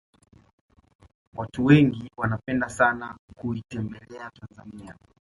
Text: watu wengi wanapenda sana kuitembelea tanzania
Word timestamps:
watu 1.35 1.65
wengi 1.65 2.11
wanapenda 2.17 2.69
sana 2.69 3.17
kuitembelea 3.37 4.31
tanzania 4.31 4.95